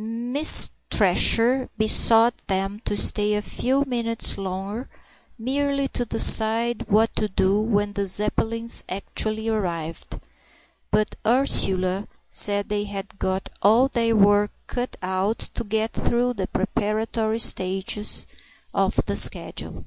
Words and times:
Miss 0.00 0.70
Thresher 0.92 1.68
besought 1.76 2.46
them 2.46 2.80
to 2.84 2.96
stay 2.96 3.34
a 3.34 3.42
few 3.42 3.84
minutes 3.84 4.38
longer, 4.38 4.88
merely 5.36 5.88
to 5.88 6.04
decide 6.06 6.86
what 6.88 7.12
to 7.16 7.26
do 7.28 7.60
when 7.60 7.94
the 7.94 8.06
Zeppelins 8.06 8.84
actually 8.88 9.48
arrived. 9.48 10.20
But 10.92 11.16
Ursula 11.26 12.06
said 12.28 12.68
they 12.68 12.84
had 12.84 13.18
got 13.18 13.48
all 13.60 13.88
their 13.88 14.14
work 14.14 14.52
cut 14.68 14.94
out 15.02 15.38
to 15.54 15.64
get 15.64 15.94
through 15.94 16.34
the 16.34 16.46
preparatory 16.46 17.40
stages 17.40 18.24
of 18.72 18.94
the 19.06 19.16
schedule. 19.16 19.84